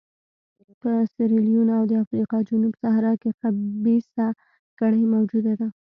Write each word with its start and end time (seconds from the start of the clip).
په 0.81 0.91
سیریلیون 1.13 1.67
او 1.77 1.83
د 1.89 1.93
افریقا 2.03 2.37
جنوب 2.49 2.73
صحرا 2.83 3.13
کې 3.21 3.29
خبیثه 3.39 4.27
کړۍ 4.79 5.03
موجوده 5.13 5.53
ده. 5.59 5.67